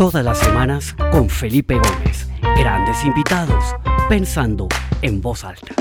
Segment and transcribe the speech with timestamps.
[0.00, 2.26] Todas las semanas con Felipe Gómez.
[2.56, 3.76] Grandes invitados,
[4.08, 4.66] pensando
[5.02, 5.74] en voz alta.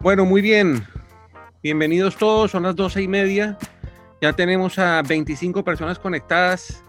[0.00, 0.86] Bueno, muy bien.
[1.62, 3.58] Bienvenidos todos, son las doce y media.
[4.22, 6.82] Ya tenemos a 25 personas conectadas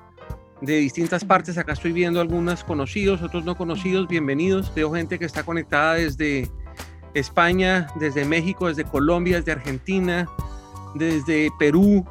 [0.61, 1.57] de distintas partes.
[1.57, 4.07] Acá estoy viendo algunos conocidos, otros no conocidos.
[4.07, 4.73] Bienvenidos.
[4.73, 6.49] Veo gente que está conectada desde
[7.13, 10.29] España, desde México, desde Colombia, desde Argentina,
[10.95, 12.05] desde Perú,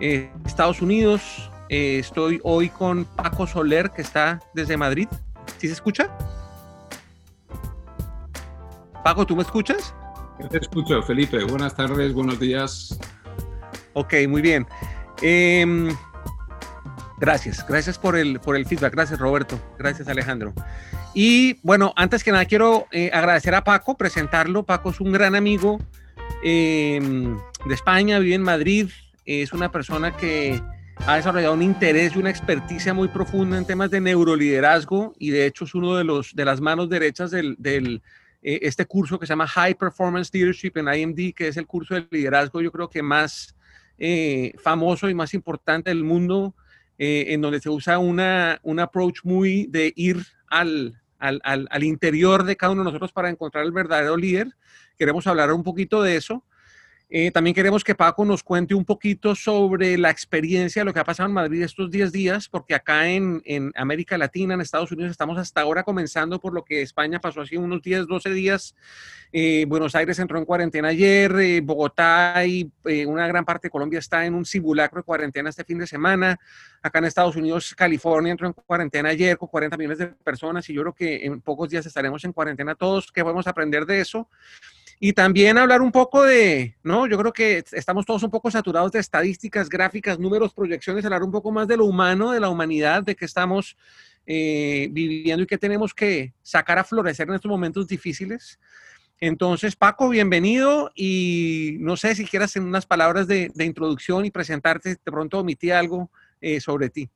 [0.00, 1.50] eh, Estados Unidos.
[1.68, 5.08] Eh, estoy hoy con Paco Soler, que está desde Madrid.
[5.58, 6.08] ¿Sí se escucha?
[9.04, 9.94] Paco, ¿tú me escuchas?
[10.50, 11.42] te escucho, Felipe.
[11.44, 12.98] Buenas tardes, buenos días.
[13.94, 14.66] Ok, muy bien.
[15.20, 15.88] Em,
[17.18, 18.92] gracias, gracias por el, por el feedback.
[18.92, 19.58] Gracias, Roberto.
[19.78, 20.52] Gracias, Alejandro.
[21.14, 24.62] Y bueno, antes que nada quiero eh, agradecer a Paco, presentarlo.
[24.62, 25.80] Paco es un gran amigo
[26.42, 28.88] em, de España, vive en Madrid,
[29.24, 30.60] es una persona que
[31.06, 35.46] ha desarrollado un interés y una experticia muy profunda en temas de neuroliderazgo y de
[35.46, 37.56] hecho es uno de, los, de las manos derechas del,
[38.42, 41.94] eh, este curso que se llama High Performance Leadership en IMD, que es el curso
[41.94, 43.54] de liderazgo yo creo que más
[43.98, 46.54] eh, famoso y más importante del mundo,
[46.98, 51.84] eh, en donde se usa una, un approach muy de ir al, al, al, al
[51.84, 54.56] interior de cada uno de nosotros para encontrar el verdadero líder.
[54.96, 56.44] Queremos hablar un poquito de eso.
[57.10, 61.04] Eh, también queremos que Paco nos cuente un poquito sobre la experiencia, lo que ha
[61.04, 65.10] pasado en Madrid estos 10 días, porque acá en, en, América Latina, en Estados Unidos,
[65.10, 68.74] estamos hasta ahora comenzando por lo que España pasó hace unos 10, 12 días.
[69.32, 73.70] Eh, Buenos Aires entró en cuarentena ayer, eh, Bogotá y eh, una gran parte de
[73.70, 76.38] Colombia está en un simulacro de cuarentena este fin de semana.
[76.82, 80.74] Acá en Estados Unidos, California entró en cuarentena ayer con 40 millones de personas y
[80.74, 83.12] yo creo que en pocos días estaremos en cuarentena todos.
[83.12, 84.28] ¿Qué podemos aprender de eso?
[85.00, 87.06] Y también hablar un poco de, ¿no?
[87.06, 91.30] Yo creo que estamos todos un poco saturados de estadísticas, gráficas, números, proyecciones, hablar un
[91.30, 93.76] poco más de lo humano, de la humanidad, de que estamos
[94.26, 98.58] eh, viviendo y que tenemos que sacar a florecer en estos momentos difíciles.
[99.20, 104.30] Entonces, Paco, bienvenido y no sé si quieras en unas palabras de, de introducción y
[104.30, 107.08] presentarte, de pronto omití algo eh, sobre ti.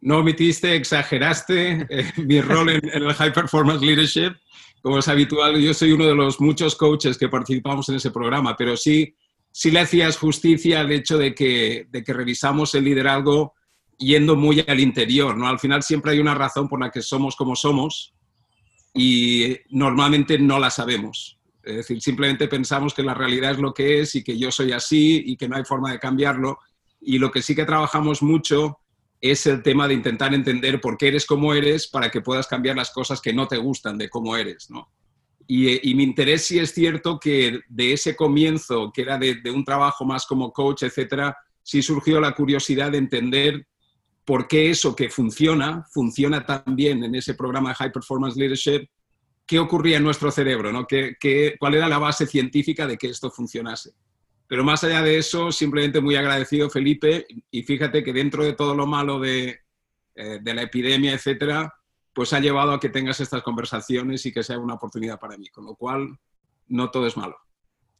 [0.00, 4.36] No omitiste, exageraste eh, mi rol en, en el High Performance Leadership
[4.86, 8.56] como es habitual, yo soy uno de los muchos coaches que participamos en ese programa,
[8.56, 9.16] pero sí,
[9.50, 13.54] sí le hacías justicia al hecho de que, de que revisamos el liderazgo
[13.98, 15.48] yendo muy al interior, ¿no?
[15.48, 18.14] Al final siempre hay una razón por la que somos como somos
[18.94, 21.40] y normalmente no la sabemos.
[21.64, 24.70] Es decir, simplemente pensamos que la realidad es lo que es y que yo soy
[24.70, 26.60] así y que no hay forma de cambiarlo.
[27.00, 28.78] Y lo que sí que trabajamos mucho
[29.20, 32.76] es el tema de intentar entender por qué eres como eres para que puedas cambiar
[32.76, 34.90] las cosas que no te gustan de cómo eres, ¿no?
[35.48, 39.50] Y, y mi interés sí es cierto que de ese comienzo, que era de, de,
[39.50, 43.66] un trabajo más como coach, etcétera, sí surgió la curiosidad de entender
[44.24, 48.88] por qué eso que funciona, funciona tan bien en ese programa de High Performance Leadership,
[49.46, 50.84] qué ocurría en nuestro cerebro, ¿no?
[50.86, 53.92] ¿Qué, qué, cuál era la base científica de que esto funcionase?
[54.48, 58.74] Pero más allá de eso, simplemente muy agradecido, Felipe, y fíjate que dentro de todo
[58.74, 59.60] lo malo de,
[60.14, 61.74] eh, de la epidemia, etcétera,
[62.12, 65.48] pues ha llevado a que tengas estas conversaciones y que sea una oportunidad para mí,
[65.48, 66.18] con lo cual
[66.68, 67.36] no todo es malo.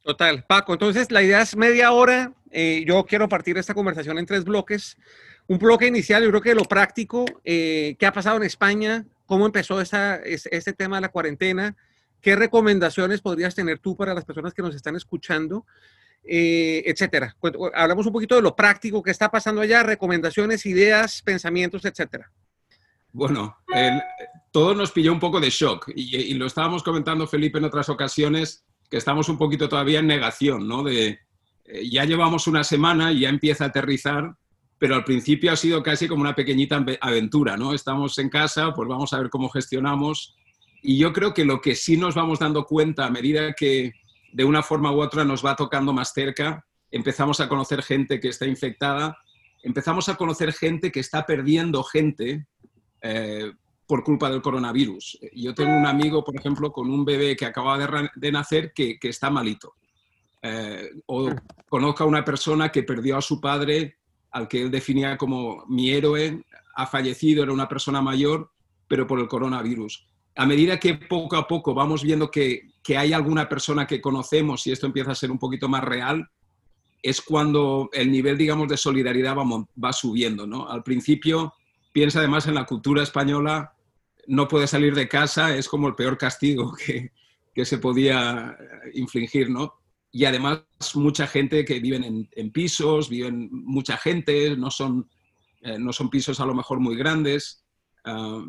[0.01, 0.45] Total.
[0.45, 2.33] Paco, entonces la idea es media hora.
[2.49, 4.97] Eh, yo quiero partir esta conversación en tres bloques.
[5.47, 9.45] Un bloque inicial, yo creo que lo práctico, eh, qué ha pasado en España, cómo
[9.45, 11.75] empezó esta, este tema de la cuarentena,
[12.21, 15.65] qué recomendaciones podrías tener tú para las personas que nos están escuchando
[16.23, 17.35] eh, etcétera.
[17.73, 22.31] Hablamos un poquito de lo práctico que está pasando allá, recomendaciones, ideas, pensamientos, etcétera.
[23.13, 24.01] Bueno, el,
[24.51, 28.65] todo nos pilló un poco de shock y, lo estábamos comentando, Felipe, en otras ocasiones,
[28.89, 30.83] que estamos un poquito todavía en negación, ¿no?
[30.83, 31.19] De,
[31.65, 34.35] eh, ya llevamos una semana y ya empieza a aterrizar,
[34.77, 37.73] pero al principio ha sido casi como una pequeñita aventura, ¿no?
[37.73, 40.35] Estamos en casa, pues vamos a ver cómo gestionamos.
[40.83, 43.93] Y yo creo que lo que sí nos vamos dando cuenta a medida que,
[44.31, 48.29] de una forma u otra nos va tocando más cerca, empezamos a conocer gente que
[48.29, 49.17] está infectada,
[49.63, 52.47] empezamos a conocer gente que está perdiendo gente
[53.01, 53.51] eh,
[53.85, 55.19] por culpa del coronavirus.
[55.33, 58.99] Yo tengo un amigo, por ejemplo, con un bebé que acaba de, de nacer que,
[58.99, 59.75] que, está malito.
[60.41, 61.31] Eh, o
[61.69, 63.97] conozco a una persona que perdió a su padre,
[64.31, 66.43] al que él definía como mi héroe,
[66.75, 68.51] ha fallecido, era una persona mayor,
[68.87, 70.07] pero por el coronavirus
[70.37, 74.65] a medida que poco a poco vamos viendo que, que, hay alguna persona que conocemos
[74.65, 76.29] y esto empieza a ser un poquito más real,
[77.01, 80.69] es cuando el nivel, digamos, de solidaridad va, va subiendo, ¿no?
[80.69, 81.53] Al principio,
[81.91, 83.73] piensa además en la cultura española,
[84.27, 87.11] no puede salir de casa, es como el peor castigo que,
[87.53, 88.57] que se podía
[88.93, 89.73] infligir, ¿no?
[90.11, 90.63] y además
[90.95, 95.07] mucha gente que viven en, pisos, viven mucha gente, no son,
[95.61, 97.63] eh, no son pisos a lo mejor muy grandes.
[98.03, 98.43] Ah,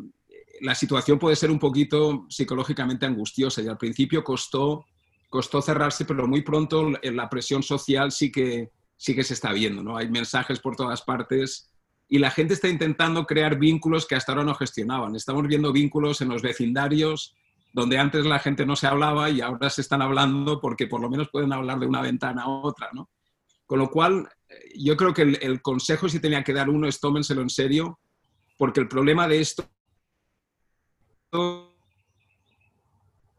[0.61, 4.85] la situación puede ser un poquito psicológicamente angustiosa y al principio costó,
[5.29, 9.83] costó cerrarse, pero muy pronto la presión social sí que, sí que se está viendo.
[9.83, 9.97] ¿no?
[9.97, 11.69] Hay mensajes por todas partes
[12.07, 15.15] y la gente está intentando crear vínculos que hasta ahora no gestionaban.
[15.15, 17.35] Estamos viendo vínculos en los vecindarios
[17.71, 21.09] donde antes la gente no se hablaba y ahora se están hablando porque por lo
[21.09, 23.09] menos pueden hablar de una ventana a otra, ¿no?
[23.65, 24.27] Con lo cual,
[24.75, 27.99] yo creo que el, consejo si tenía que dar uno es tómenselo en serio,
[28.57, 29.69] porque el problema de esto,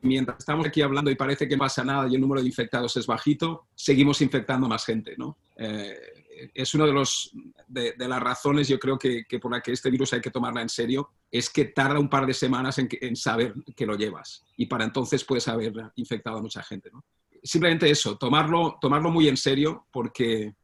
[0.02, 2.96] mientras estamos aquí hablando y parece que no pasa nada y el número de infectados
[2.96, 5.36] es bajito, seguimos infectando más gente, ¿no?
[5.56, 5.96] Eh,
[6.54, 7.32] es una de, los,
[7.68, 10.70] de, las razones, yo creo, que, por la que este virus hay que tomarla en
[10.70, 14.84] serio, es que tarda un par de semanas en, saber que lo llevas y para
[14.84, 16.90] entonces puedes haber infectado a mucha gente.
[17.42, 20.54] Simplemente eso, tomarlo, tomarlo muy en serio porque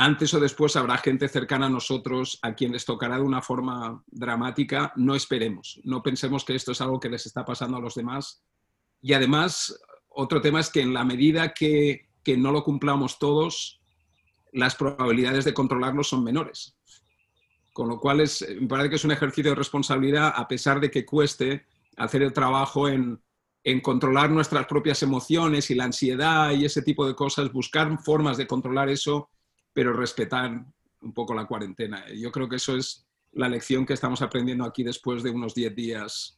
[0.00, 4.00] antes o después habrá gente cercana a nosotros a quien les tocará de una forma
[4.06, 4.92] dramática.
[4.94, 8.44] No esperemos, no pensemos que esto es algo que les está pasando a los demás.
[9.02, 9.76] Y además,
[10.08, 13.80] otro tema es que en la medida que, que no lo cumplamos todos,
[14.52, 16.76] las probabilidades de controlarlo son menores.
[17.72, 20.92] Con lo cual es, me parece que es un ejercicio de responsabilidad, a pesar de
[20.92, 21.66] que cueste
[21.96, 23.20] hacer el trabajo en,
[23.82, 28.46] controlar nuestras propias emociones y la ansiedad y ese tipo de cosas, buscar formas de
[28.46, 29.28] controlar eso,
[29.78, 30.50] pero respetar
[31.02, 32.04] un poco la cuarentena.
[32.12, 35.76] Yo creo que eso es la lección que estamos aprendiendo aquí después de unos 10
[35.76, 36.36] días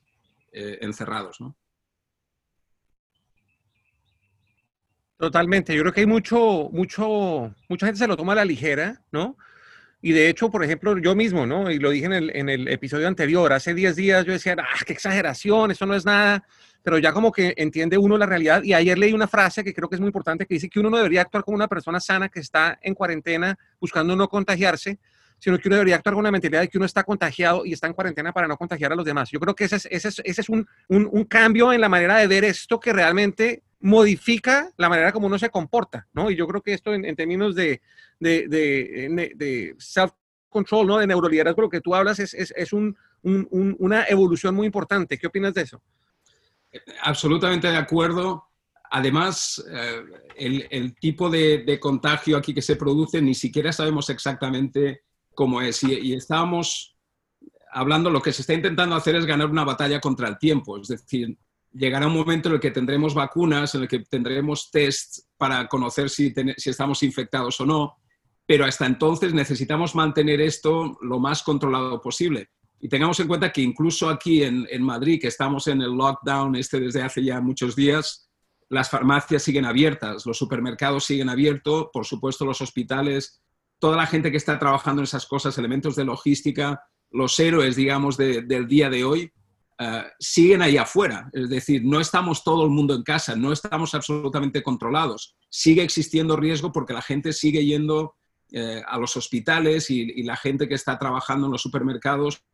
[0.53, 1.41] eh, encerrados.
[1.41, 1.57] ¿no?
[5.17, 9.03] Totalmente, yo creo que hay mucho, mucho, mucha gente se lo toma a la ligera,
[9.11, 9.39] ¿no?
[10.03, 11.71] Y de hecho, por ejemplo, yo mismo, ¿no?
[11.71, 14.85] Y lo dije en el, en el episodio anterior, hace 10 días yo decía, ah,
[14.87, 16.43] qué exageración, eso no es nada,
[16.83, 18.63] pero ya como que entiende uno la realidad.
[18.63, 20.89] Y ayer leí una frase que creo que es muy importante, que dice que uno
[20.89, 24.99] no debería actuar como una persona sana que está en cuarentena buscando no contagiarse,
[25.39, 27.87] sino que uno debería actuar con una mentalidad de que uno está contagiado y está
[27.87, 29.31] en cuarentena para no contagiar a los demás.
[29.31, 32.17] Yo creo que ese es, ese es, ese es un, un cambio en la manera
[32.17, 36.31] de ver esto que realmente modifica la manera como uno se comporta, ¿no?
[36.31, 37.81] Y yo creo que esto en, términos de,
[39.79, 40.99] self-control, ¿no?
[40.99, 45.19] De neuroliderazgo, lo que tú hablas es, es, es un, un, una evolución muy importante.
[45.19, 45.83] ¿Qué opinas de eso?
[47.03, 48.47] Absolutamente de acuerdo.
[48.91, 50.03] Además, eh,
[50.37, 55.05] el, el, tipo de, contagio aquí que se produce ni siquiera sabemos exactamente
[55.35, 55.83] cómo es.
[55.85, 56.97] Y, y estábamos
[57.73, 60.79] hablando, lo que se está intentando hacer es ganar una batalla contra el tiempo.
[60.79, 61.39] Es decir,
[61.73, 66.11] llegará un momento en el que tendremos vacunas, en el que tendremos tests para conocer
[66.11, 67.97] si, estamos infectados o no,
[68.47, 72.51] pero hasta entonces necesitamos mantener esto lo más controlado posible.
[72.81, 76.57] Y tengamos en cuenta que incluso aquí en, en, Madrid, que estamos en el lockdown
[76.57, 78.31] este desde hace ya muchos días,
[78.69, 83.43] las farmacias siguen abiertas, los supermercados siguen abiertos, por supuesto los hospitales,
[83.79, 86.81] toda la gente que está trabajando en esas cosas, elementos de logística,
[87.11, 89.33] los héroes, digamos, del día de hoy,
[89.83, 91.31] eh, siguen ahí afuera.
[91.33, 95.35] Es decir, no estamos todo el mundo en casa, no estamos absolutamente controlados.
[95.49, 98.15] Sigue existiendo riesgo porque la gente sigue yendo
[98.53, 102.45] eh, a los hospitales y, la gente que está trabajando en los supermercados,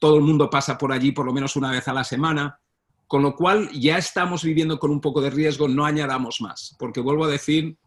[0.00, 2.58] todo el mundo pasa por allí por lo menos una vez a la semana.
[3.06, 6.74] Con lo cual ya estamos viviendo con un poco de riesgo, no añadamos más.
[6.80, 7.78] Porque vuelvo a decir,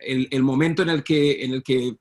[0.00, 1.98] el, momento en el que, en el que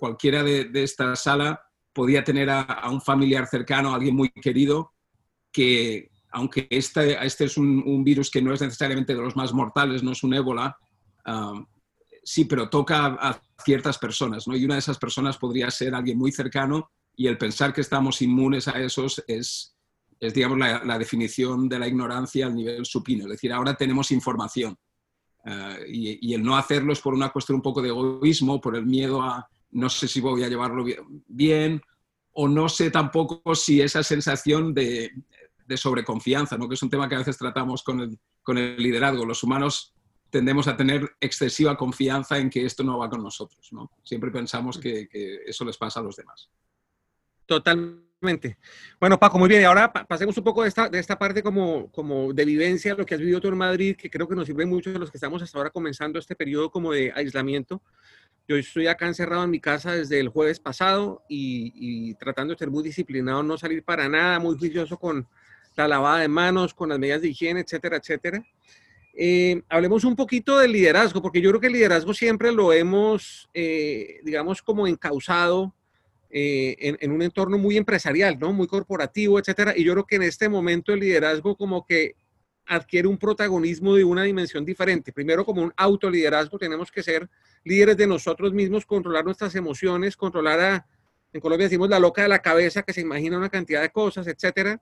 [0.00, 4.95] cualquiera de, esta sala podía tener a, un familiar cercano, a alguien muy querido,
[5.56, 10.02] que aunque este, este es un, virus que no es necesariamente de los más mortales,
[10.02, 10.76] no es un ébola,
[11.26, 11.64] um,
[12.22, 14.54] sí, pero toca a ciertas personas, ¿no?
[14.54, 18.20] Y una de esas personas podría ser alguien muy cercano y el pensar que estamos
[18.20, 19.78] inmunes a esos es,
[20.20, 23.24] es digamos, la, definición de la ignorancia al nivel supino.
[23.24, 24.76] Es decir, ahora tenemos información
[25.46, 28.76] uh, y, y, el no hacerlo es por una cuestión un poco de egoísmo, por
[28.76, 30.84] el miedo a no sé si voy a llevarlo
[31.28, 31.80] bien
[32.32, 35.10] o no sé tampoco si esa sensación de,
[35.66, 36.68] de sobreconfianza, ¿no?
[36.68, 39.24] que es un tema que a veces tratamos con el, con el liderazgo.
[39.24, 39.94] Los humanos
[40.30, 43.68] tendemos a tener excesiva confianza en que esto no va con nosotros.
[43.72, 43.90] ¿no?
[44.02, 45.08] Siempre pensamos que,
[45.46, 46.50] eso les pasa a los demás.
[47.46, 48.58] Totalmente.
[48.98, 49.62] Bueno, Paco, muy bien.
[49.62, 53.06] Y ahora pasemos un poco de esta, de esta parte como, como de vivencia, lo
[53.06, 55.16] que has vivido tú en Madrid, que creo que nos sirve mucho a los que
[55.16, 57.82] estamos hasta ahora comenzando este periodo como de aislamiento.
[58.48, 62.58] Yo estoy acá encerrado en mi casa desde el jueves pasado y, y tratando de
[62.58, 65.28] ser muy disciplinado, no salir para nada, muy juicioso con,
[65.76, 68.42] la lavada de manos, con las medidas de higiene, etcétera, etcétera.
[69.18, 73.48] Eh, hablemos un poquito del liderazgo, porque yo creo que el liderazgo siempre lo hemos,
[73.54, 75.74] eh, digamos, como encausado
[76.30, 78.52] eh, en, un entorno muy empresarial, ¿no?
[78.52, 79.74] Muy corporativo, etcétera.
[79.76, 82.14] Y yo creo que en este momento el liderazgo como que
[82.66, 85.12] adquiere un protagonismo de una dimensión diferente.
[85.12, 87.28] Primero, como un autoliderazgo, tenemos que ser
[87.64, 90.86] líderes de nosotros mismos, controlar nuestras emociones, controlar a,
[91.32, 94.26] en Colombia decimos la loca de la cabeza que se imagina una cantidad de cosas,
[94.26, 94.80] etcétera.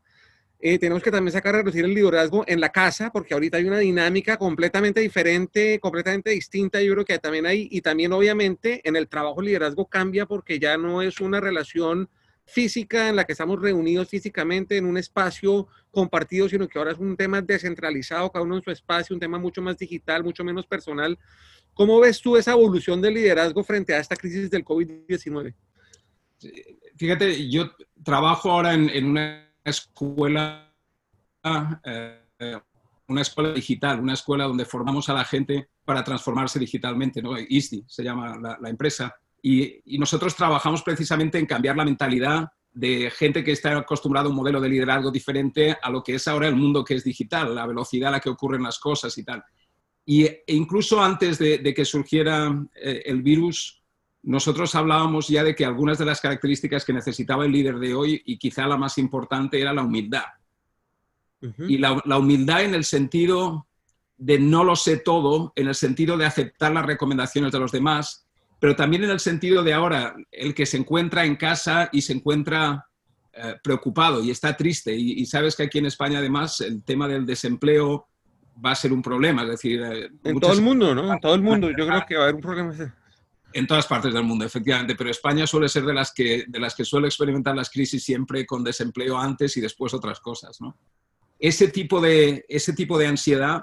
[0.66, 3.64] Eh, tenemos que también sacar a reducir el liderazgo en la casa, porque ahorita hay
[3.64, 8.96] una dinámica completamente diferente, completamente distinta, yo creo que también hay, y también obviamente en
[8.96, 12.08] el trabajo el liderazgo cambia porque ya no es una relación
[12.46, 16.98] física en la que estamos reunidos físicamente en un espacio compartido, sino que ahora es
[16.98, 20.66] un tema descentralizado, cada uno en su espacio, un tema mucho más digital, mucho menos
[20.66, 21.18] personal.
[21.74, 25.54] ¿Cómo ves tú esa evolución del liderazgo frente a esta crisis del COVID-19?
[26.96, 27.70] Fíjate, yo
[28.02, 30.72] trabajo ahora en, una escuela,
[31.82, 32.60] eh,
[33.08, 37.38] una escuela digital, una escuela donde formamos a la gente para transformarse digitalmente, ¿no?
[37.38, 39.14] ISTI se llama la empresa.
[39.46, 44.36] Y, nosotros trabajamos precisamente en cambiar la mentalidad de gente que está acostumbrada a un
[44.36, 47.66] modelo de liderazgo diferente a lo que es ahora el mundo que es digital, la
[47.66, 49.44] velocidad a la que ocurren las cosas y tal.
[50.06, 53.83] Y, e incluso antes de, que surgiera eh, el virus,
[54.24, 58.22] nosotros hablábamos ya de que algunas de las características que necesitaba el líder de hoy,
[58.24, 60.24] y quizá la más importante, era la humildad.
[61.68, 63.66] Y la, la, humildad en el sentido
[64.16, 68.26] de no lo sé todo, en el sentido de aceptar las recomendaciones de los demás,
[68.58, 72.14] pero también en el sentido de ahora, el que se encuentra en casa y se
[72.14, 72.86] encuentra
[73.34, 74.94] eh, preocupado y está triste.
[74.94, 78.06] Y, sabes que aquí en España, además, el tema del desempleo
[78.64, 79.42] va a ser un problema.
[79.42, 81.12] Es decir, eh, en todo el mundo, ¿no?
[81.12, 82.94] En todo el mundo, yo creo que va a haber un problema.
[83.56, 86.74] En todas partes del mundo, efectivamente, pero España suele ser de las que, de las
[86.74, 90.76] que suele experimentar las crisis siempre con desempleo antes y después otras cosas, ¿no?
[91.38, 93.62] Ese tipo de, ese tipo de ansiedad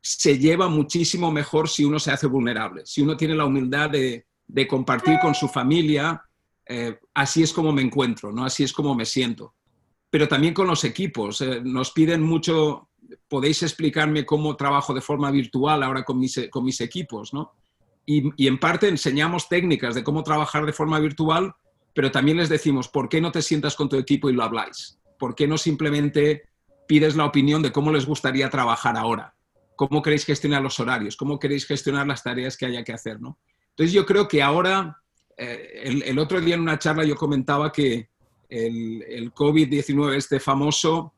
[0.00, 4.26] se lleva muchísimo mejor si uno se hace vulnerable, si uno tiene la humildad de,
[4.46, 6.22] de compartir con su familia,
[6.66, 8.44] eh, así es como me encuentro, ¿no?
[8.44, 9.54] así es como me siento.
[10.10, 11.42] Pero también con los equipos.
[11.42, 12.88] Eh, nos piden mucho,
[13.28, 17.52] podéis explicarme cómo trabajo de forma virtual ahora con mis, con mis equipos, ¿no?
[18.10, 21.54] Y, en parte enseñamos técnicas de cómo trabajar de forma virtual,
[21.92, 24.98] pero también les decimos, ¿por qué no te sientas con tu equipo y lo habláis?
[25.18, 26.48] ¿Por qué no simplemente
[26.86, 29.34] pides la opinión de cómo les gustaría trabajar ahora?
[29.76, 31.18] ¿Cómo queréis gestionar los horarios?
[31.18, 33.20] ¿Cómo queréis gestionar las tareas que haya que hacer?
[33.20, 33.38] ¿no?
[33.72, 35.02] Entonces yo creo que ahora,
[35.36, 38.08] eh, el, otro día en una charla yo comentaba que
[38.48, 41.12] el, el COVID-19, este famoso,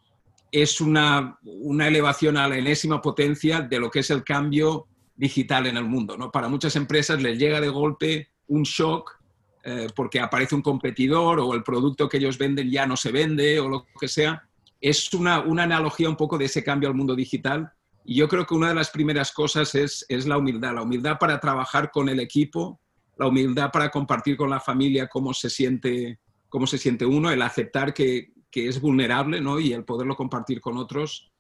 [0.51, 4.89] es una, una, elevación a la enésima potencia de lo que es el cambio
[5.21, 6.17] digital en el mundo.
[6.17, 6.33] ¿no?
[6.33, 9.21] Para muchas empresas les llega de golpe un shock
[9.63, 13.61] eh, porque aparece un competidor o el producto que ellos venden ya no se vende
[13.61, 14.49] o lo que sea.
[14.81, 17.71] Es una, una analogía un poco de ese cambio al mundo digital
[18.03, 21.19] y yo creo que una de las primeras cosas es, es la humildad, la humildad
[21.19, 22.81] para trabajar con el equipo,
[23.19, 27.43] la humildad para compartir con la familia cómo se siente, cómo se siente uno, el
[27.43, 29.61] aceptar que, que es vulnerable ¿no?
[29.61, 31.31] y el poderlo compartir con otros.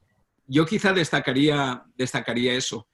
[0.46, 2.87] Yo quizá destacaría, destacaría eso.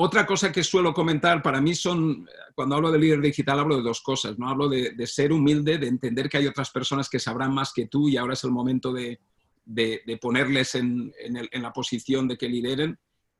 [0.00, 2.24] Otra cosa que suelo comentar para mí son,
[2.54, 4.48] cuando hablo de líder digital, hablo de dos cosas, ¿no?
[4.48, 8.08] Hablo de, ser humilde, de entender que hay otras personas que sabrán más que tú
[8.08, 9.18] y ahora es el momento de,
[9.64, 12.96] de, ponerles en, en, la posición de que lideren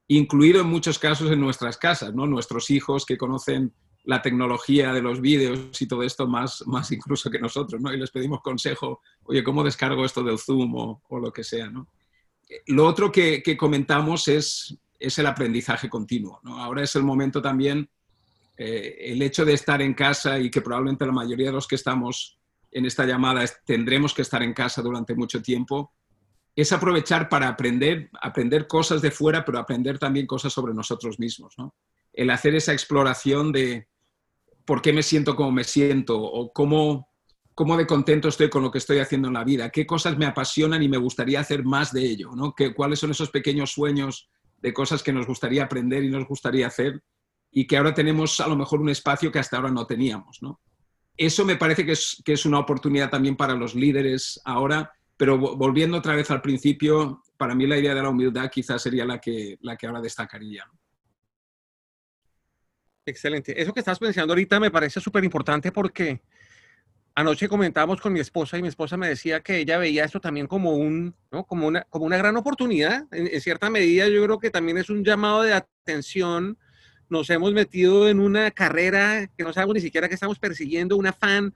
[0.09, 2.27] incluido en muchos casos en nuestras casas, ¿no?
[2.27, 3.73] Nuestros hijos que conocen
[4.03, 7.93] la tecnología de los vídeos y todo esto más, más incluso que nosotros, ¿no?
[7.95, 11.71] Y les pedimos consejo, oye, ¿cómo descargo esto del Zoom o, o lo que sea,
[11.71, 11.87] ¿no?
[12.67, 16.59] Lo otro que, comentamos es, es el aprendizaje continuo, ¿no?
[16.59, 17.89] Ahora es el momento también,
[18.57, 21.77] eh, el hecho de estar en casa y que probablemente la mayoría de los que
[21.77, 22.39] estamos
[22.71, 25.93] en esta llamada tendremos que estar en casa durante mucho tiempo,
[26.57, 31.55] es aprovechar para aprender, aprender cosas de fuera, pero aprender también cosas sobre nosotros mismos.
[31.57, 31.77] ¿no?
[32.13, 33.87] El hacer esa exploración de
[34.65, 37.09] por qué me siento como me siento o cómo,
[37.55, 40.27] cómo de contento estoy con lo que estoy haciendo en la vida, qué cosas me
[40.27, 42.53] apasionan y me gustaría hacer más de ello, ¿no?
[42.57, 44.29] ¿Qué, cuáles son esos pequeños sueños
[44.59, 47.03] de cosas que nos gustaría aprender y nos gustaría hacer
[47.51, 50.43] y que ahora tenemos a lo mejor un espacio que hasta ahora no teníamos.
[50.43, 50.61] ¿no?
[51.17, 55.37] Eso me parece que es, que es una oportunidad también para los líderes ahora pero
[55.37, 59.21] volviendo otra vez al principio, para mí la idea de la humildad quizás sería la
[59.21, 60.65] que, la que ahora destacaría.
[63.05, 63.61] Excelente.
[63.61, 66.23] Eso que estás pensando ahorita me parece súper importante porque
[67.19, 70.47] anoche comentábamos con mi esposa y mi esposa me decía que ella veía esto también
[70.47, 71.45] como, un, ¿no?
[71.45, 73.07] como, una, como una gran oportunidad.
[73.11, 76.57] En, cierta medida yo creo que también es un llamado de atención.
[77.09, 81.09] Nos hemos metido en una carrera que no sabemos ni siquiera que estamos persiguiendo, un
[81.09, 81.53] afán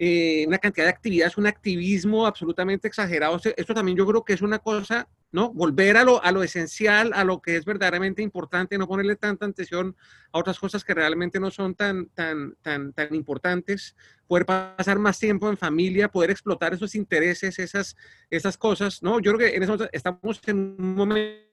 [0.00, 3.40] eh, una cantidad de actividades, un activismo absolutamente exagerado.
[3.56, 5.52] Esto también yo creo que es una cosa, ¿no?
[5.52, 9.46] Volver a lo, a lo esencial, a lo que es verdaderamente importante, no ponerle tanta
[9.46, 9.96] atención
[10.30, 13.96] a otras cosas que realmente no son tan, tan, tan, tan importantes,
[14.28, 17.96] poder pasar más tiempo en familia, poder explotar esos intereses, esas,
[18.30, 19.18] esas cosas, ¿no?
[19.18, 21.44] Yo creo que en eso estamos en un momento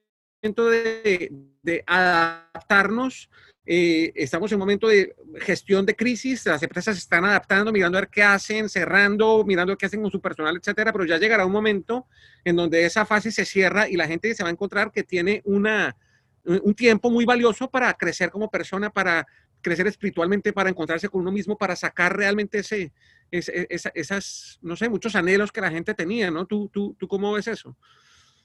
[0.42, 3.30] momento de, adaptarnos.
[3.64, 7.96] Eh, estamos en un momento de gestión de crisis, las empresas se están adaptando, mirando
[7.96, 11.46] a ver qué hacen, cerrando, mirando qué hacen con su personal, etcétera, pero ya llegará
[11.46, 12.06] un momento
[12.44, 15.42] en donde esa fase se cierra y la gente se va a encontrar que tiene
[15.44, 15.96] una,
[16.44, 19.26] un tiempo muy valioso para crecer como persona, para
[19.60, 22.92] crecer espiritualmente, para encontrarse con uno mismo, para sacar realmente ese,
[23.30, 26.46] esas, no sé, muchos anhelos que la gente tenía, ¿no?
[26.46, 27.76] ¿Tú, tú, tú cómo ves eso?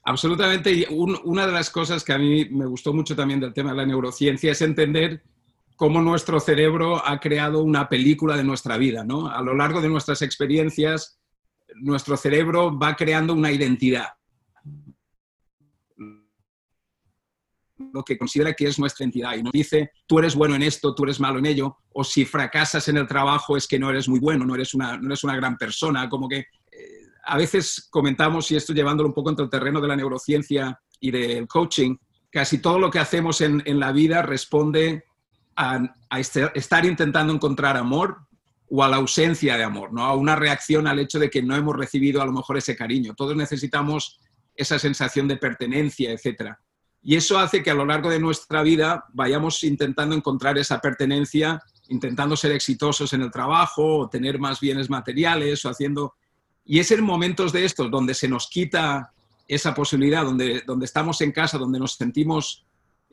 [0.08, 0.72] Absolutamente.
[0.72, 3.76] Y una de las cosas que a mí me gustó mucho también del tema de
[3.76, 5.22] la neurociencia es entender
[5.76, 9.28] cómo nuestro cerebro ha creado una película de nuestra vida, ¿no?
[9.28, 11.20] A lo largo de nuestras experiencias,
[11.74, 14.06] nuestro cerebro va creando una identidad.
[17.92, 20.94] lo que considera que es nuestra identidad y nos dice, tú eres bueno en esto,
[20.94, 24.08] tú eres malo en ello, o si fracasas en el trabajo es que no eres
[24.08, 26.46] muy bueno, no eres una, no eres una gran persona, como que
[27.28, 31.10] a veces comentamos, y esto llevándolo un poco entre el terreno de la neurociencia y
[31.10, 31.96] del coaching,
[32.30, 35.04] casi todo lo que hacemos en, la vida responde
[35.54, 38.16] a, este, estar intentando encontrar amor
[38.70, 40.04] o a la ausencia de amor, ¿no?
[40.04, 43.14] a una reacción al hecho de que no hemos recibido a lo mejor ese cariño.
[43.14, 44.20] Todos necesitamos
[44.54, 46.54] esa sensación de pertenencia, etc.
[47.02, 51.62] Y eso hace que a lo largo de nuestra vida vayamos intentando encontrar esa pertenencia,
[51.88, 56.14] intentando ser exitosos en el trabajo, o tener más bienes materiales, o haciendo
[56.68, 59.12] y es en momentos de estos donde se nos quita
[59.48, 62.66] esa posibilidad, donde, donde estamos en casa, donde nos sentimos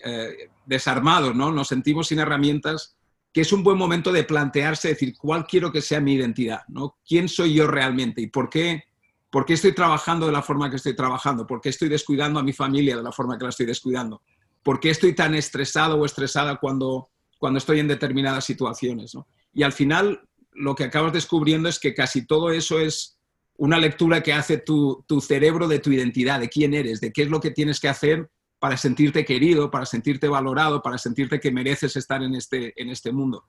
[0.04, 1.54] eh, desarmados, ¿no?
[1.54, 2.98] nos sentimos sin herramientas,
[3.32, 6.64] que es un buen momento de plantearse, decir, ¿cuál quiero que sea mi identidad?
[6.68, 6.98] ¿no?
[7.08, 8.22] ¿Quién soy yo realmente?
[8.22, 8.84] ¿Y por qué,
[9.30, 11.48] por qué estoy trabajando de la forma que estoy trabajando?
[11.48, 14.22] ¿Por qué estoy descuidando a mi familia de la forma que la estoy descuidando?
[14.64, 17.08] ¿Por qué estoy tan estresado o estresada cuando,
[17.38, 19.16] cuando estoy en determinadas situaciones?
[19.16, 19.28] ¿no?
[19.54, 23.16] Y al final, lo que acabas descubriendo es que casi todo eso es
[23.58, 27.30] una lectura que hace tu, cerebro de tu identidad, de quién eres, de qué es
[27.30, 31.96] lo que tienes que hacer para sentirte querido, para sentirte valorado, para sentirte que mereces
[31.96, 33.46] estar en este, en este mundo.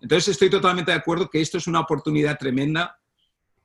[0.00, 2.98] Entonces estoy totalmente de acuerdo que esto es una oportunidad tremenda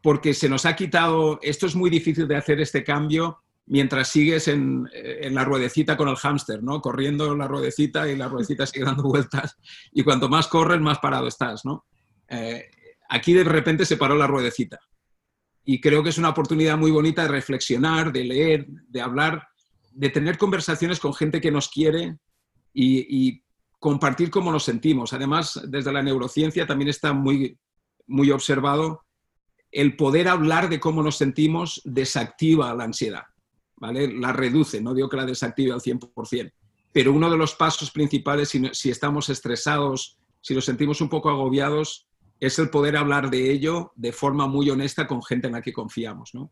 [0.01, 4.47] porque se nos ha quitado, esto es muy difícil de hacer este cambio mientras sigues
[4.47, 4.87] en,
[5.31, 6.81] la ruedecita con el hámster, ¿no?
[6.81, 9.57] Corriendo la ruedecita y la ruedecita sigue dando vueltas
[9.91, 11.85] y cuanto más corres, más parado estás, ¿no?
[12.27, 12.69] Eh,
[13.09, 14.79] aquí de repente se paró la ruedecita
[15.65, 19.47] y creo que es una oportunidad muy bonita de reflexionar, de leer, de hablar,
[19.91, 22.17] de tener conversaciones con gente que nos quiere
[22.73, 23.43] y,
[23.77, 25.13] compartir cómo nos sentimos.
[25.13, 27.59] Además, desde la neurociencia también está muy,
[28.07, 29.03] muy observado
[29.71, 33.25] el poder hablar de cómo nos sentimos desactiva la ansiedad,
[33.75, 34.11] ¿vale?
[34.11, 36.51] La reduce, no digo que la desactive al 100%,
[36.91, 41.29] pero uno de los pasos principales, si, si estamos estresados, si nos sentimos un poco
[41.29, 42.07] agobiados,
[42.39, 45.73] es el poder hablar de ello de forma muy honesta con gente en la que
[45.73, 46.51] confiamos, ¿no?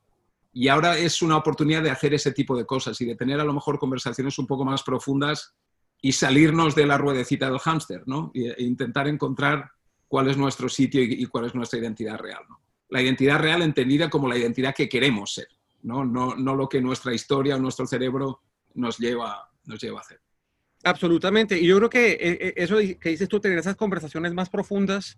[0.53, 3.43] Y ahora es una oportunidad de hacer ese tipo de cosas y de tener a
[3.43, 5.55] lo mejor conversaciones un poco más profundas
[5.99, 8.31] y salirnos de la ruedecita del hámster, ¿no?
[8.35, 9.71] E intentar encontrar
[10.07, 12.43] cuál es nuestro sitio y, cuál es nuestra identidad real.
[12.89, 15.47] La identidad real entendida como la identidad que queremos ser,
[15.81, 16.05] ¿no?
[16.05, 18.41] No, no lo que nuestra historia o nuestro cerebro
[18.75, 20.21] nos lleva, nos lleva a hacer.
[20.83, 21.59] Absolutamente.
[21.59, 25.17] Y yo creo que eh, eh, eso que dices tú, tener esas conversaciones más profundas,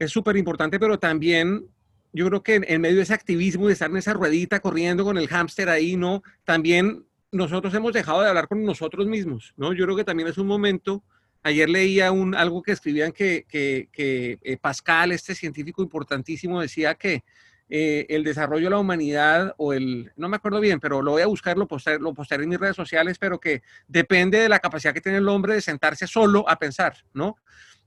[0.00, 1.66] es súper importante, pero también
[2.12, 5.18] yo creo que en, medio de ese activismo, de estar en esa ruedita corriendo con
[5.18, 6.22] el hámster ahí, ¿no?
[6.44, 9.72] También nosotros hemos dejado de hablar con nosotros mismos, ¿no?
[9.72, 11.04] Yo creo que también es un momento,
[11.42, 17.22] ayer leía un, algo que escribían que, eh, Pascal, este científico importantísimo, decía que
[17.68, 21.22] eh, el desarrollo de la humanidad o el, no me acuerdo bien, pero lo voy
[21.22, 24.92] a buscar, lo postearé, lo en mis redes sociales, pero que depende de la capacidad
[24.92, 27.36] que tiene el hombre de sentarse solo a pensar, ¿no?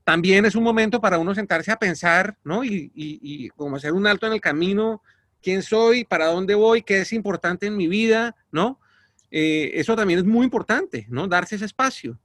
[0.04, 2.62] También es un momento para uno sentarse a pensar, ¿no?
[2.62, 5.02] Y, como hacer un alto en el camino,
[5.42, 8.80] quién soy, para dónde voy, qué es importante en mi vida, ¿no?
[9.30, 11.26] Eh, eso también es muy importante, ¿no?
[11.26, 12.18] Darse ese espacio.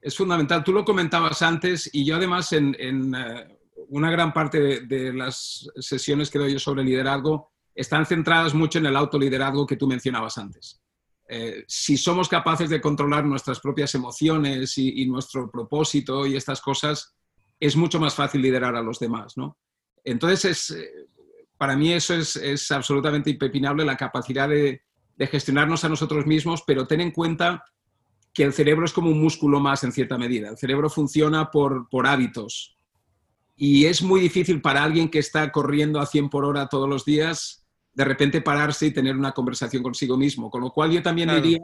[0.00, 0.64] Es fundamental.
[0.64, 2.74] Tú lo comentabas antes y yo además en,
[3.14, 8.54] eh, una gran parte de, de, las sesiones que doy yo sobre liderazgo están centradas
[8.54, 10.80] mucho en el autoliderazgo que tú mencionabas antes.
[11.26, 17.14] Eh, si somos capaces de controlar nuestras propias emociones y, nuestro propósito y estas cosas,
[17.58, 19.56] es mucho más fácil liderar a los demás, ¿no?
[20.04, 21.06] Entonces, eh,
[21.56, 24.82] para mí eso es, absolutamente impepinable, la capacidad de,
[25.18, 27.64] gestionarnos a nosotros mismos, pero ten en cuenta
[28.32, 30.50] que el cerebro es como un músculo más en cierta medida.
[30.50, 32.76] El cerebro funciona por, por hábitos.
[33.56, 37.04] Y es muy difícil para alguien que está corriendo a 100 por hora todos los
[37.04, 37.63] días
[37.94, 40.50] de repente pararse y tener una conversación consigo mismo.
[40.50, 41.60] Con lo cual yo también diría,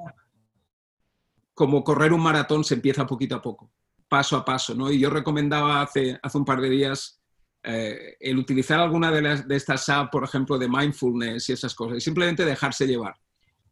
[1.55, 3.73] como correr un maratón se empieza poquito a poco,
[4.09, 4.75] paso a paso.
[4.75, 4.91] ¿no?
[4.91, 7.21] Y yo recomendaba hace, hace un par de días
[7.63, 11.75] eh, el utilizar alguna de, las, de estas apps, por ejemplo, de mindfulness y esas
[11.75, 13.17] cosas, y simplemente dejarse llevar.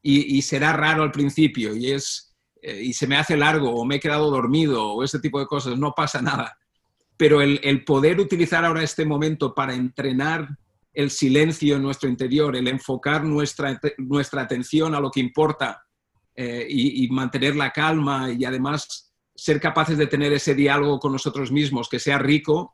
[0.01, 3.97] Y, será raro al principio, y es, eh, y se me hace largo o me
[3.97, 6.57] he quedado dormido o ese tipo de cosas, no pasa nada.
[7.17, 10.49] Pero el, el poder utilizar ahora este momento para entrenar
[10.99, 15.87] el silencio en nuestro interior, el enfocar nuestra, nuestra atención a lo que importa
[16.35, 21.53] eh, y, mantener la calma y además ser capaces de tener ese diálogo con nosotros
[21.53, 22.73] mismos que sea rico,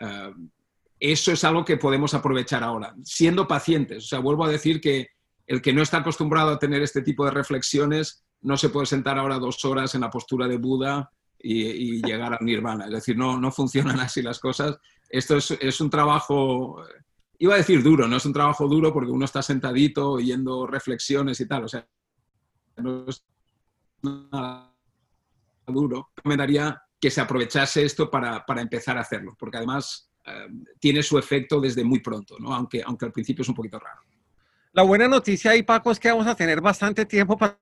[0.00, 0.34] uh,
[0.98, 4.02] eso es algo que podemos aprovechar ahora, siendo pacientes.
[4.02, 5.10] O sea, vuelvo a decir que
[5.46, 9.16] el que no está acostumbrado a tener este tipo de reflexiones no se puede sentar
[9.16, 12.86] ahora dos horas en la postura de Buda y, y llegar a nirvana.
[12.86, 14.76] Es decir, no, no funcionan así las cosas.
[15.08, 16.82] Esto es, es, un trabajo,
[17.40, 21.40] iba a decir duro, no es un trabajo duro porque uno está sentadito oyendo reflexiones
[21.40, 21.64] y tal.
[21.64, 21.88] O sea,
[22.76, 23.24] no es
[24.02, 24.72] nada
[25.66, 26.10] duro.
[26.16, 30.48] Recomendaría que se aprovechase esto para, para empezar a hacerlo, porque además eh,
[30.78, 32.52] tiene su efecto desde muy pronto, ¿no?
[32.52, 34.02] aunque, aunque al principio es un poquito raro.
[34.72, 37.58] La buena noticia ahí, Paco, es que vamos a tener bastante tiempo para,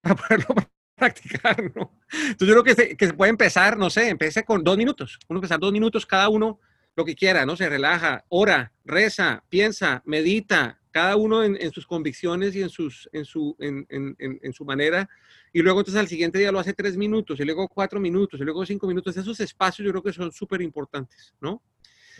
[0.00, 0.54] para poderlo
[0.94, 1.98] practicar, ¿no?
[2.12, 5.18] Entonces yo creo que se, que se puede empezar, no sé, empiece con dos minutos,
[5.28, 6.60] uno empezar dos minutos cada uno,
[6.94, 7.56] lo que quiera, ¿no?
[7.56, 13.08] Se relaja, ora, reza, piensa, medita, cada uno en, en sus convicciones y en, sus,
[13.12, 15.08] en, su, en, en, su manera.
[15.52, 18.44] Y luego entonces al siguiente día lo hace tres minutos, y luego cuatro minutos, y
[18.44, 19.16] luego cinco minutos.
[19.16, 21.62] Esos espacios yo creo que son súper importantes, ¿no?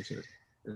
[0.03, 0.17] Sí.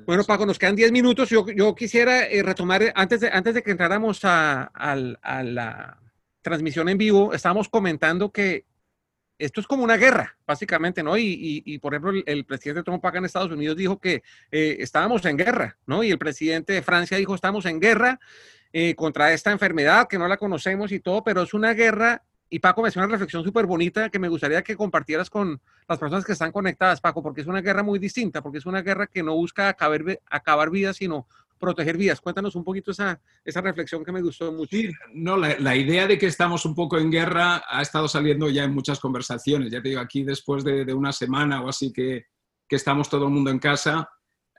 [0.04, 1.30] Bueno, Paco, nos quedan diez minutos.
[1.30, 5.98] Yo, yo quisiera eh, retomar, antes de, antes de que entráramos a, a, a la
[6.42, 8.66] transmisión en vivo, estábamos comentando que
[9.38, 11.16] esto es como una guerra, básicamente, ¿no?
[11.18, 14.76] Y, y, por ejemplo, el, el, presidente Trump acá en Estados Unidos dijo que eh,
[14.80, 16.02] estábamos en guerra, ¿no?
[16.02, 18.18] Y el presidente de Francia dijo, estamos en guerra
[18.72, 22.22] eh, contra esta enfermedad que no la conocemos y todo, pero es una guerra.
[22.48, 25.98] Y Paco me hace una reflexión súper bonita que me gustaría que compartieras con las
[25.98, 29.08] personas que están conectadas, Paco, porque es una guerra muy distinta, porque es una guerra
[29.08, 31.26] que no busca acabar, acabar vidas, sino
[31.58, 32.20] proteger vidas.
[32.20, 34.76] Cuéntanos un poquito esa, esa reflexión que me gustó mucho.
[35.14, 38.74] No, la, idea de que estamos un poco en guerra ha estado saliendo ya en
[38.74, 39.70] muchas conversaciones.
[39.70, 42.26] Ya te digo, aquí después de, de una semana o así que,
[42.68, 44.08] que, estamos todo el mundo en casa,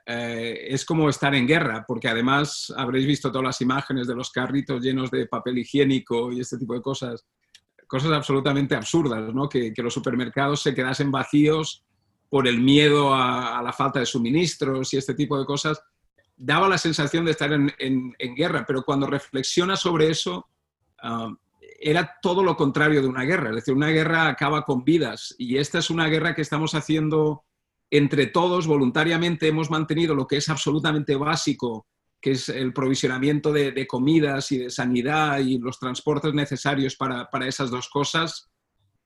[0.06, 4.30] eh, es como estar en guerra, porque además habréis visto todas las imágenes de los
[4.30, 7.24] carritos llenos de papel higiénico y este tipo de cosas.
[7.86, 9.48] Cosas absolutamente absurdas, ¿no?
[9.48, 11.84] Que, que los supermercados se quedasen vacíos
[12.28, 15.82] por el miedo a la falta de suministros y este tipo de cosas
[16.38, 20.48] daba la sensación de estar en, en, guerra, pero cuando reflexiona sobre eso,
[21.02, 21.34] uh,
[21.80, 23.50] era todo lo contrario de una guerra.
[23.50, 27.44] Es decir, una guerra acaba con vidas y esta es una guerra que estamos haciendo
[27.90, 29.48] entre todos voluntariamente.
[29.48, 31.86] Hemos mantenido lo que es absolutamente básico,
[32.20, 37.28] que es el provisionamiento de, de comidas y de sanidad y los transportes necesarios para,
[37.30, 38.50] para, esas dos cosas.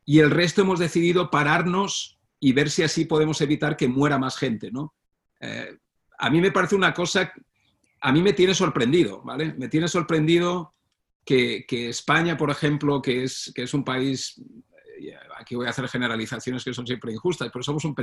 [0.04, 4.36] Y el resto hemos decidido pararnos y ver si así podemos evitar que muera más
[4.36, 4.94] gente, ¿no?
[5.40, 5.78] Eh,
[6.22, 7.32] a mí me parece una cosa,
[8.00, 9.54] a mí me tiene sorprendido, ¿vale?
[9.58, 10.72] Me tiene sorprendido
[11.24, 14.40] que, España, por ejemplo, que es, que es un país,
[15.00, 17.96] eh, aquí voy a hacer generalizaciones que son siempre injustas, pero somos un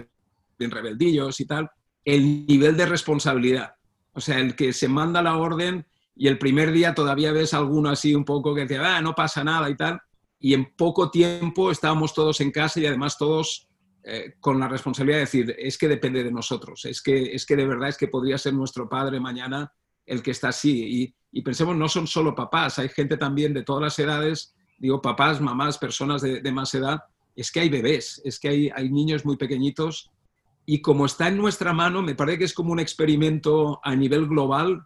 [0.57, 1.71] bien rebeldillos y tal,
[2.03, 3.75] el nivel de responsabilidad.
[4.11, 7.89] O sea, el que se manda la orden y el primer día todavía ves alguno
[7.89, 9.97] así un poco que dice, ah, no pasa nada y tal,
[10.41, 13.68] y en poco tiempo estábamos todos en casa y además todos
[14.03, 17.55] eh, con la responsabilidad de decir, es que depende de nosotros, es que, es que
[17.55, 19.73] de verdad es que podría ser nuestro padre mañana
[20.05, 21.13] el que está así.
[21.31, 25.39] Y, pensemos, no son solo papás, hay gente también de todas las edades, digo papás,
[25.41, 26.99] mamás, personas de, de más edad,
[27.35, 30.11] es que hay bebés, es que hay, hay, niños muy pequeñitos
[30.65, 34.27] y como está en nuestra mano, me parece que es como un experimento a nivel
[34.27, 34.85] global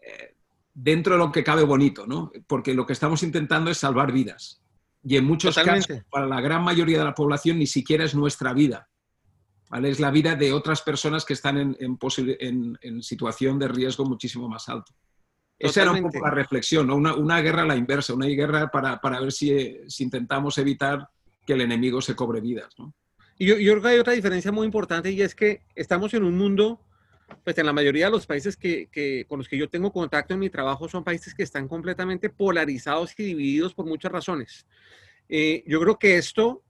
[0.00, 0.34] eh,
[0.72, 2.32] dentro de lo que cabe bonito, ¿no?
[2.46, 4.60] Porque lo que estamos intentando es salvar vidas.
[5.04, 5.88] Y en muchos Totalmente.
[5.88, 8.88] casos, para la gran mayoría de la población, ni siquiera es nuestra vida.
[9.68, 9.90] ¿vale?
[9.90, 11.98] Es la vida de otras personas que están en, en,
[12.40, 14.92] en, en situación de riesgo muchísimo más alto.
[15.56, 15.80] Totalmente.
[15.80, 16.96] Esa era un poco la reflexión, ¿no?
[16.96, 21.08] una, una, guerra a la inversa, una guerra para, para ver si, si, intentamos evitar
[21.46, 22.74] que el enemigo se cobre vidas.
[22.78, 22.92] ¿no?
[23.38, 26.24] Y yo, yo creo que hay otra diferencia muy importante y es que estamos en
[26.24, 26.80] un mundo
[27.42, 30.34] pues en la mayoría de los países que, que, con los que yo tengo contacto
[30.34, 34.66] en mi trabajo son países que están completamente polarizados y divididos por muchas razones.
[35.28, 36.62] Eh, yo creo que esto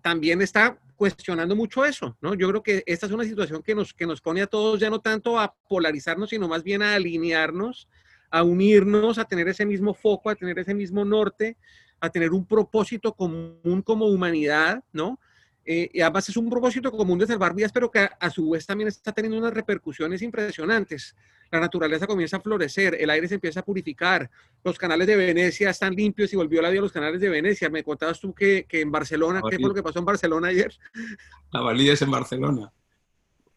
[0.00, 2.34] también está cuestionando mucho eso, ¿no?
[2.34, 4.90] Yo creo que esta es una situación que nos, que nos pone a todos ya
[4.90, 7.88] no tanto a polarizarnos, sino más bien a alinearnos,
[8.30, 11.56] a unirnos, a tener ese mismo foco, a tener ese mismo norte,
[12.00, 15.20] a tener un propósito común como humanidad, ¿no?
[15.70, 18.48] Eh, y además es un propósito común de salvar vidas, pero que a, a, su
[18.48, 21.14] vez también está teniendo unas repercusiones impresionantes.
[21.50, 24.30] La naturaleza comienza a florecer, el aire se empieza a purificar,
[24.64, 27.68] los canales de Venecia están limpios y volvió la vida a los canales de Venecia.
[27.68, 30.74] Me contabas tú que, que en Barcelona, ¿qué fue lo que pasó en Barcelona ayer?
[31.52, 32.72] La valía es en Barcelona.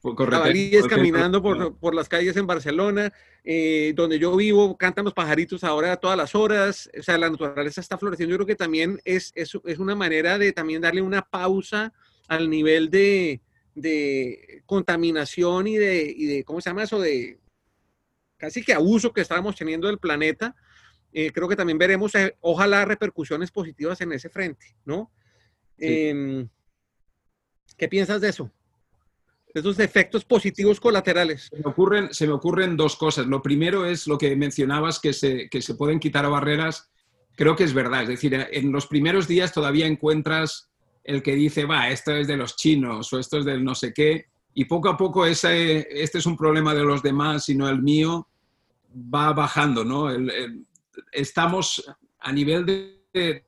[0.02, 5.64] Jabalíes caminando por, por, las calles en Barcelona, eh, donde yo vivo, cantan los pajaritos
[5.64, 8.32] ahora a todas las horas, o sea, la naturaleza está floreciendo.
[8.32, 11.94] Yo creo que también es, es, es una manera de también darle una pausa
[12.28, 13.42] al nivel de,
[13.76, 17.00] de contaminación y de, y de, ¿cómo se llama eso?
[17.00, 17.40] De
[18.38, 20.56] casi que abuso que estábamos teniendo del planeta.
[21.14, 25.12] Eh, creo que también veremos, eh, ojalá, repercusiones positivas en ese frente, ¿no?
[25.78, 26.48] Em,
[27.78, 28.52] ¿Qué piensas de eso?
[29.54, 31.50] Esos efectos positivos colaterales.
[31.50, 33.28] Se me, ocurren, se me ocurren dos cosas.
[33.28, 36.90] Lo primero es lo que mencionabas, que se, que se pueden quitar barreras.
[37.36, 38.04] Creo que es verdad.
[38.04, 40.70] Es decir, en los primeros días todavía encuentras
[41.04, 43.94] el que dice, va, esto es de los chinos o esto es del no sé
[43.94, 44.28] qué.
[44.54, 47.82] Y poco a poco ese, este es un problema de los demás y no el
[47.82, 48.28] mío,
[48.94, 50.10] va bajando, ¿no?
[51.12, 51.84] estamos
[52.20, 53.46] a nivel de,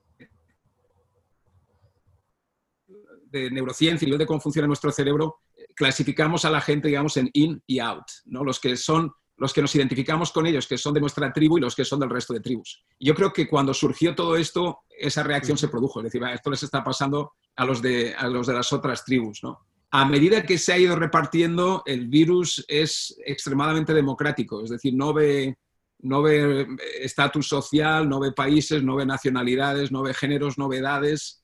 [3.34, 5.40] de neurociencia, a nivel de cómo funciona nuestro cerebro,
[5.74, 8.44] clasificamos a la gente, digamos, en in y out, ¿no?
[8.44, 11.60] Los que son los que nos identificamos con ellos, que son de nuestra tribu y
[11.60, 12.84] los que son del resto de tribus.
[13.00, 16.62] Yo creo que cuando surgió todo esto, esa reacción se produjo, es decir, esto les
[16.62, 19.66] está pasando a los de, a los de las otras tribus, ¿no?
[19.90, 25.12] A medida que se ha ido repartiendo, el virus es extremadamente democrático, es decir, no
[25.12, 25.56] ve
[26.00, 26.66] no ve
[27.00, 31.43] estatus social, no ve países, no ve nacionalidades, no ve géneros, no ve edades,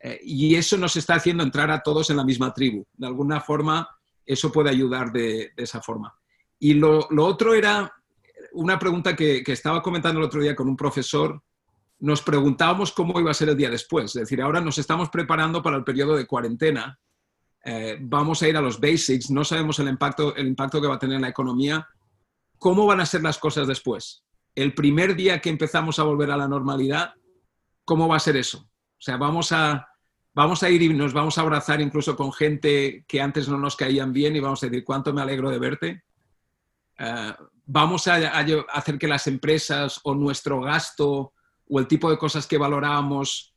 [0.00, 2.86] eh, y eso nos está haciendo entrar a todos en la misma tribu.
[2.96, 3.86] De alguna forma,
[4.24, 6.14] eso puede ayudar de, esa forma.
[6.58, 7.92] Y lo, otro era
[8.52, 11.42] una pregunta que, estaba comentando el otro día con un profesor.
[11.98, 14.16] Nos preguntábamos cómo iba a ser el día después.
[14.16, 16.98] Es decir, ahora nos estamos preparando para el periodo de cuarentena.
[17.62, 20.94] Eh, vamos a ir a los basics, no sabemos el impacto, el impacto que va
[20.94, 21.86] a tener en la economía.
[22.58, 24.22] ¿Cómo van a ser las cosas después?
[24.54, 27.14] El primer día que empezamos a volver a la normalidad,
[27.84, 28.58] ¿cómo va a ser eso?
[28.60, 29.89] O sea, vamos a,
[30.34, 33.76] vamos a ir y nos vamos a abrazar incluso con gente que antes no nos
[33.76, 36.04] caían bien y vamos a decir, ¿cuánto me alegro de verte?
[36.98, 37.34] Eh,
[37.66, 38.16] vamos a,
[38.72, 41.32] hacer que las empresas o nuestro gasto
[41.68, 43.50] o el tipo de cosas que valorábamos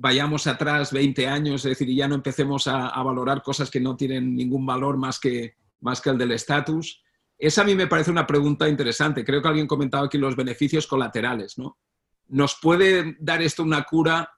[0.00, 3.96] vayamos atrás 20 años, es decir, y ya no empecemos a, valorar cosas que no
[3.96, 7.02] tienen ningún valor más que, más que el del estatus.
[7.38, 9.26] Esa a mí me parece una pregunta interesante.
[9.26, 11.76] Creo que alguien comentaba aquí los beneficios colaterales, ¿no?
[12.28, 14.30] ¿Nos puede dar esto una cura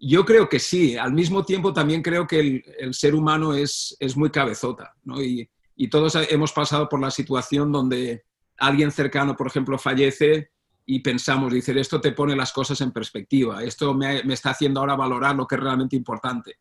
[0.00, 0.96] yo creo que sí.
[0.96, 5.22] Al mismo tiempo también creo que el, ser humano es, es, muy cabezota, ¿no?
[5.22, 8.24] Y, y, todos hemos pasado por la situación donde
[8.58, 10.50] alguien cercano, por ejemplo, fallece
[10.86, 14.80] y pensamos, dice, esto te pone las cosas en perspectiva, esto me, me está haciendo
[14.80, 16.56] ahora valorar lo que es realmente importante.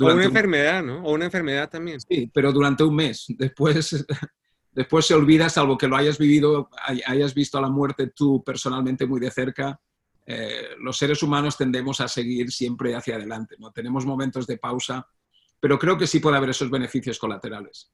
[0.00, 1.02] o una enfermedad, ¿no?
[1.02, 2.00] O una enfermedad también.
[2.00, 3.26] Sí, pero durante un mes.
[3.28, 4.06] Después,
[4.72, 6.70] después se olvida, salvo que lo hayas vivido,
[7.06, 9.80] hayas visto a la muerte tú personalmente muy de cerca,
[10.26, 13.72] eh, los seres humanos tendemos a seguir siempre hacia adelante, ¿no?
[13.72, 15.06] Tenemos momentos de pausa,
[15.60, 17.90] pero creo que sí puede haber esos beneficios colaterales.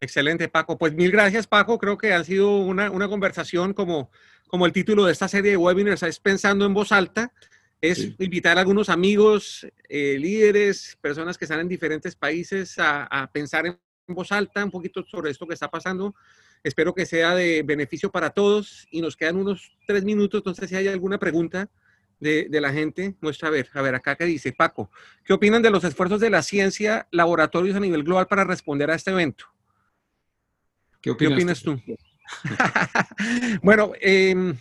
[0.00, 0.78] Excelente, Paco.
[0.78, 1.78] Pues mil gracias, Paco.
[1.78, 4.10] Creo que ha sido una, conversación como,
[4.46, 7.32] como el título de esta serie de webinars, es pensando en voz alta,
[7.80, 13.30] es invitar a algunos amigos, eh, líderes, personas que están en diferentes países a, a
[13.30, 16.14] pensar en voz alta un poquito sobre esto que está pasando
[16.66, 20.74] Espero que sea de beneficio para todos y nos quedan unos tres minutos, entonces si
[20.74, 21.70] hay alguna pregunta
[22.18, 24.90] de, la gente, muestra a ver, a ver acá que dice Paco,
[25.24, 28.96] ¿qué opinan de los esfuerzos de la ciencia, laboratorios a nivel global para responder a
[28.96, 29.44] este evento?
[31.00, 31.80] ¿Qué opinas, tú?
[33.62, 34.56] bueno, em,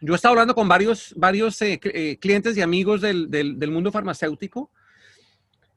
[0.00, 3.92] yo he estado hablando con varios, varios eh, eh, clientes y amigos del, del mundo
[3.92, 4.72] farmacéutico.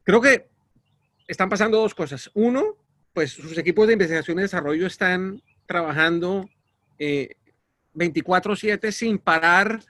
[0.01, 0.49] Creo que
[1.27, 2.31] están pasando dos cosas.
[2.33, 2.80] Uno,
[3.13, 6.49] pues sus equipos de investigación y desarrollo están trabajando
[6.97, 9.81] 24/7 eh, sin parar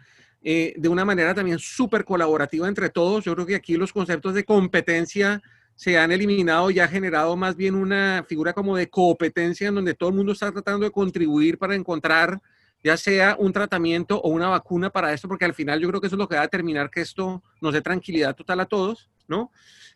[0.43, 3.23] eh, de una manera también súper colaborativa entre todos.
[3.25, 5.41] Yo creo que aquí los conceptos de competencia
[5.75, 9.93] se han eliminado y ha generado más bien una figura como de competencia en donde
[9.93, 12.41] todo el mundo está tratando de contribuir para encontrar
[12.83, 16.07] ya sea un tratamiento o una vacuna para esto, porque al final yo creo que
[16.07, 19.09] eso es lo que va a determinar que esto nos dé tranquilidad total a todos,
[19.27, 19.51] ¿no?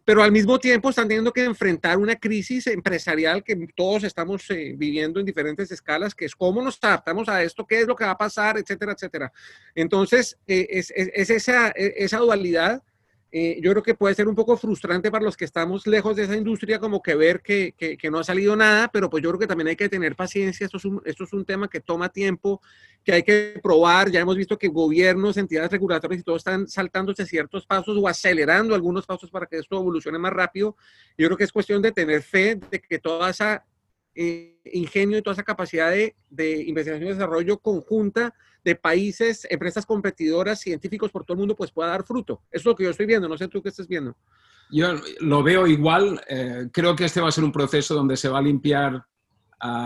[0.06, 4.76] pero al mismo tiempo están teniendo que enfrentar una crisis empresarial que todos estamos eh,
[4.78, 8.06] viviendo en diferentes escalas, que es cómo nos adaptamos a esto, qué es lo que
[8.06, 9.34] va a pasar, etcétera, etcétera.
[9.74, 12.84] Entonces, eh, es, es, esa, e, esa dualidad
[13.38, 16.24] eh, yo creo que puede ser un poco frustrante para los que estamos lejos de
[16.24, 19.40] esa industria, como que ver que, que, no ha salido nada, pero pues yo creo
[19.42, 22.08] que también hay que tener paciencia, esto es, un, esto es un tema que toma
[22.08, 22.62] tiempo,
[23.06, 27.26] que hay que probar, ya hemos visto que gobiernos, entidades regulatorias y todo están saltándose
[27.26, 30.76] ciertos pasos o acelerando algunos pasos para que esto evolucione más rápido.
[31.16, 33.64] Yo creo que es cuestión de tener fe de que toda esa
[34.16, 39.86] eh, ingenio y toda esa capacidad de, de investigación y desarrollo conjunta de países, empresas
[39.86, 42.42] competidoras, científicos por todo el mundo, pues pueda dar fruto.
[42.50, 44.18] Eso es lo que yo estoy viendo, no sé tú qué estás viendo.
[44.72, 46.20] Yo lo veo igual.
[46.28, 49.06] Eh, creo que este va a ser un proceso donde se va a limpiar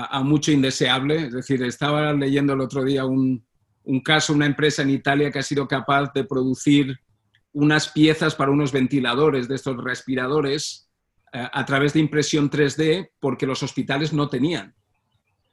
[0.09, 1.27] a, mucho indeseable.
[1.27, 3.43] Es decir, estaba leyendo el otro día un,
[3.83, 6.99] un, caso, una empresa en Italia que ha sido capaz de producir
[7.53, 10.89] unas piezas para unos ventiladores de estos respiradores
[11.33, 14.75] eh, a través de impresión 3D porque los hospitales no tenían.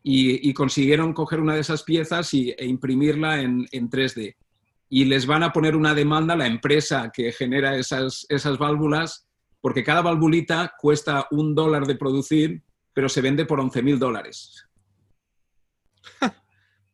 [0.08, 4.36] Y, consiguieron coger una de esas piezas y, e imprimirla en, en 3D
[4.88, 9.26] y les van a poner una demanda a la empresa que genera esas, esas válvulas,
[9.60, 12.62] porque cada valvulita cuesta un dólar de producir,
[12.96, 14.66] pero se vende por 11 mil dólares.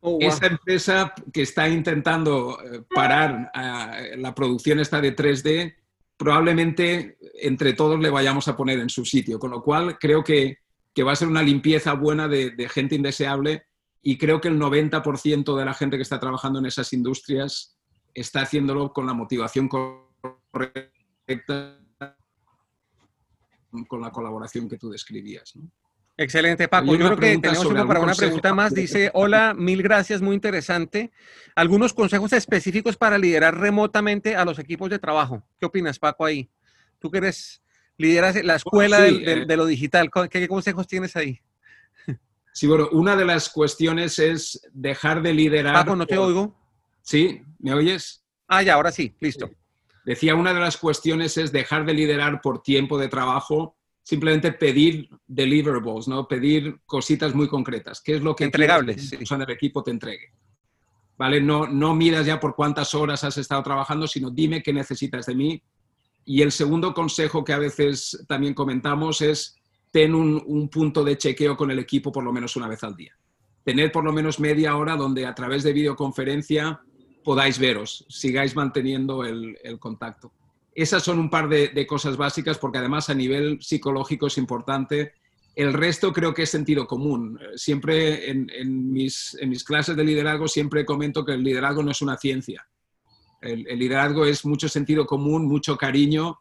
[0.05, 3.49] Oh, Esa empresa que está intentando eh, parar
[4.17, 5.75] la producción esta de 3D,
[6.17, 10.57] probablemente entre todos le vayamos a poner en su sitio, con lo cual creo que,
[10.93, 13.63] que va a ser una limpieza buena de, de gente indeseable
[14.01, 17.77] y creo que el 90% de la gente que está trabajando en esas industrias
[18.13, 21.79] está haciéndolo con la motivación correcta,
[23.87, 25.53] con la colaboración que tú describías.
[26.15, 26.95] Excelente, Paco.
[26.95, 28.73] Yo creo que tenemos tiempo para una pregunta más.
[28.75, 31.11] Dice, hola, mil gracias, muy interesante.
[31.55, 35.43] Algunos consejos específicos para liderar remotamente a los equipos de trabajo.
[35.59, 36.49] ¿Qué opinas, Paco, ahí?
[36.99, 37.61] Tú que eres,
[37.97, 39.45] lideras la escuela eh.
[39.45, 40.09] de lo digital.
[40.29, 41.41] ¿Qué consejos tienes ahí?
[42.53, 45.73] Sí, bueno, una de las cuestiones es dejar de liderar.
[45.73, 46.55] Paco, no te oigo.
[47.01, 47.41] ¿Sí?
[47.57, 48.23] ¿Me oyes?
[48.47, 49.49] Ah, ya, ahora sí, listo.
[50.05, 55.09] Decía, una de las cuestiones es dejar de liderar por tiempo de trabajo, simplemente pedir
[55.25, 56.27] deliverables, ¿no?
[56.27, 58.01] Pedir cositas muy concretas.
[58.01, 60.33] ¿Qué es lo que entregables que el equipo te entregue?
[61.17, 61.41] ¿Vale?
[61.41, 65.35] No, no miras ya por cuántas horas has estado trabajando, sino dime qué necesitas de
[65.35, 65.63] mí.
[66.25, 69.55] Y el segundo consejo que a veces también comentamos es
[69.91, 72.95] ten un, un punto de chequeo con el equipo por lo menos una vez al
[72.95, 73.15] día.
[73.63, 76.81] Tener por lo menos media hora donde a través de videoconferencia
[77.23, 80.31] podáis veros, sigáis manteniendo el, contacto.
[80.75, 85.13] Esas son un par de, cosas básicas porque además a nivel psicológico es importante.
[85.55, 87.39] El resto creo que es sentido común.
[87.55, 92.01] Siempre en, mis, en mis, clases de liderazgo siempre comento que el liderazgo no es
[92.01, 92.67] una ciencia.
[93.39, 96.39] El, liderazgo es mucho sentido común, mucho cariño,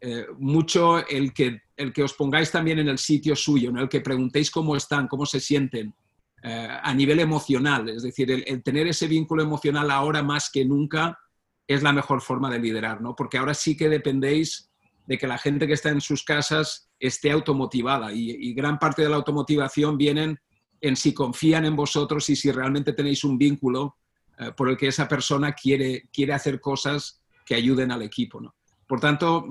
[0.00, 3.88] eh, mucho el que, el que os pongáis también en el sitio suyo, en el
[3.88, 5.94] que preguntéis cómo están, cómo se sienten,
[6.42, 7.88] eh, a nivel emocional.
[7.88, 11.18] Es decir, el, tener ese vínculo emocional ahora más que nunca
[11.66, 13.16] es la mejor forma de liderar, ¿no?
[13.16, 14.70] Porque ahora sí que dependéis
[15.06, 19.08] de que la gente que está en sus casas esté automotivada y, gran parte de
[19.08, 20.38] la automotivación viene
[20.80, 23.96] en si confían en vosotros y si realmente tenéis un vínculo
[24.38, 28.40] eh, por el que esa persona quiere, quiere hacer cosas que ayuden al equipo.
[28.40, 28.54] ¿no?
[28.86, 29.46] Por tanto,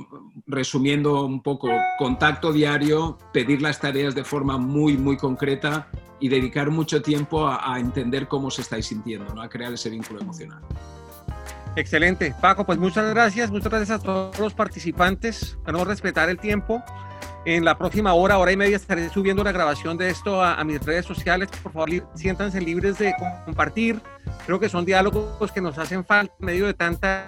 [0.45, 6.69] resumiendo un poco, contacto diario, pedir las tareas de forma muy, muy concreta y dedicar
[6.69, 9.41] mucho tiempo a, entender cómo se estáis sintiendo, ¿no?
[9.41, 10.61] a crear ese vínculo emocional.
[11.75, 12.35] Excelente.
[12.39, 15.57] Paco, pues muchas gracias, muchas gracias a todos los participantes.
[15.65, 16.83] Para respetar el tiempo.
[17.45, 20.63] En la próxima hora, hora y media, estaré subiendo la grabación de esto a, a
[20.63, 21.49] mis redes sociales.
[21.61, 24.01] Por favor, siéntanse libres de compartir.
[24.45, 27.25] Creo que son diálogos que nos hacen falta en medio de tanta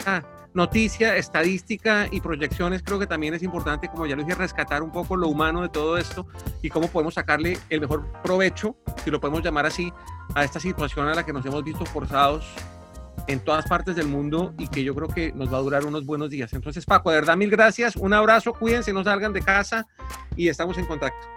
[0.55, 4.91] noticia, estadística y proyecciones, creo que también es importante, como ya lo dije, rescatar un
[4.91, 6.27] poco lo humano de todo esto
[6.61, 9.91] y cómo podemos sacarle el mejor provecho, si lo podemos llamar así,
[10.33, 12.47] a esta situación a la que nos hemos visto forzados
[13.27, 16.05] en todas partes del mundo y que yo creo que nos va a durar unos
[16.05, 16.53] buenos días.
[16.53, 19.87] Entonces, Paco, de verdad, mil gracias, un abrazo, cuídense, no salgan de casa
[20.35, 21.27] y estamos en contacto.